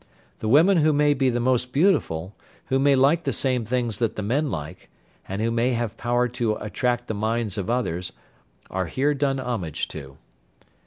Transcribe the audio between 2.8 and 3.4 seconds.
like the